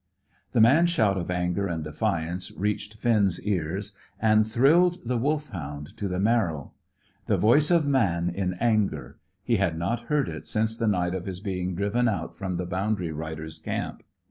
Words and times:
The 0.53 0.61
man's 0.61 0.89
shout 0.89 1.15
of 1.15 1.29
anger 1.29 1.67
and 1.67 1.83
defiance 1.83 2.51
reached 2.53 2.95
Finn's 2.95 3.39
ears, 3.45 3.91
and 4.19 4.51
thrilled 4.51 5.05
the 5.07 5.19
Wolfhound 5.19 5.95
to 5.97 6.07
the 6.07 6.19
marrow. 6.19 6.73
The 7.27 7.37
voice 7.37 7.69
of 7.69 7.85
man 7.85 8.27
in 8.27 8.55
anger; 8.55 9.19
he 9.43 9.57
had 9.57 9.77
not 9.77 10.07
heard 10.09 10.27
it 10.27 10.47
since 10.47 10.75
the 10.75 10.87
night 10.87 11.13
of 11.13 11.27
his 11.27 11.39
being 11.39 11.75
driven 11.75 12.07
out 12.07 12.35
from 12.35 12.55
the 12.57 12.65
boundary 12.65 13.11
rider's 13.11 13.59
camp. 13.59 14.01